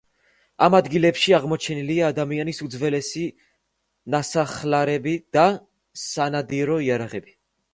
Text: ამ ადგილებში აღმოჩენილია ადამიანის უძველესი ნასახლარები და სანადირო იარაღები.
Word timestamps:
ამ 0.67 0.75
ადგილებში 0.77 1.33
აღმოჩენილია 1.39 2.07
ადამიანის 2.13 2.61
უძველესი 2.67 3.25
ნასახლარები 4.15 5.15
და 5.39 5.45
სანადირო 6.07 6.81
იარაღები. 6.89 7.39